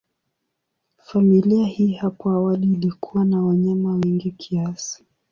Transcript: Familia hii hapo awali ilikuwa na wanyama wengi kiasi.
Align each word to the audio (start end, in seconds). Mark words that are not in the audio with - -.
Familia 0.97 1.65
hii 1.65 1.93
hapo 1.93 2.29
awali 2.29 2.67
ilikuwa 2.67 3.25
na 3.25 3.41
wanyama 3.41 3.93
wengi 3.93 4.31
kiasi. 4.31 5.05